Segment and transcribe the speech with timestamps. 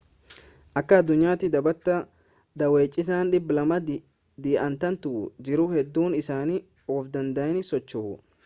[0.79, 1.95] akka addunyaatti dhaabbata
[2.63, 3.99] daawwachiisaa 200
[4.47, 5.13] dhi'atantu
[5.49, 6.59] jiru hedduun isaanii
[6.97, 8.15] of danda'anii socho'u